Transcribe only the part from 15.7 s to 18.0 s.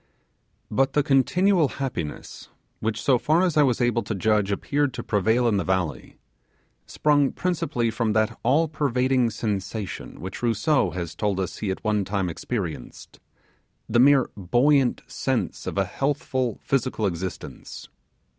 a healthful physical existence.